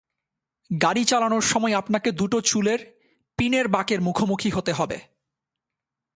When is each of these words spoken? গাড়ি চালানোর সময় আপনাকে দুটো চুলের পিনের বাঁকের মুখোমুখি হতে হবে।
গাড়ি 0.81 1.05
চালানোর 1.05 1.41
সময় 1.41 1.73
আপনাকে 1.73 2.11
দুটো 2.11 2.41
চুলের 2.41 2.79
পিনের 3.37 3.67
বাঁকের 3.67 4.01
মুখোমুখি 4.01 4.49
হতে 4.49 4.71
হবে। 4.73 4.99